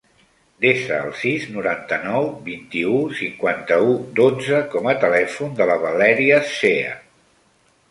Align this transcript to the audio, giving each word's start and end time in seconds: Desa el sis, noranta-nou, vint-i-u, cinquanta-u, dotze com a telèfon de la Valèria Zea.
Desa 0.63 0.95
el 1.07 1.11
sis, 1.23 1.43
noranta-nou, 1.57 2.29
vint-i-u, 2.47 2.95
cinquanta-u, 3.21 3.93
dotze 4.21 4.63
com 4.73 4.91
a 4.95 4.99
telèfon 5.07 5.55
de 5.63 5.71
la 5.75 5.79
Valèria 5.87 6.43
Zea. 6.57 6.99